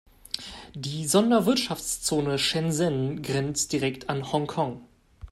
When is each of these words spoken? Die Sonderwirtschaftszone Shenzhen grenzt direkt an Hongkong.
Die 0.73 1.05
Sonderwirtschaftszone 1.05 2.39
Shenzhen 2.39 3.21
grenzt 3.21 3.71
direkt 3.71 4.09
an 4.09 4.31
Hongkong. 4.31 4.81